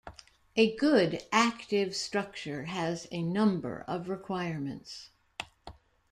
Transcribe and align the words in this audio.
A 0.55 0.75
good 0.77 1.25
active 1.31 1.95
structure 1.95 2.63
has 2.63 3.07
a 3.11 3.21
number 3.21 3.85
of 3.87 4.09
requirements. 4.09 5.11